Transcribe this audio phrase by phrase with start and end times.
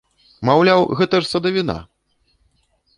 [0.49, 1.77] Маўляў, гэта ж садавіна!